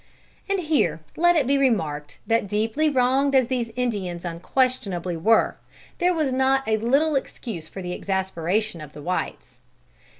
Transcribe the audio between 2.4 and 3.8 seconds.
deeply wronged as these